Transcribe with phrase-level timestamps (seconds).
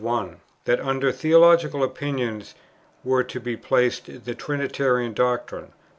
[0.03, 2.43] 1; that under Theological Opinion
[3.03, 5.73] were to be placed the Trinitarian doctrine, p.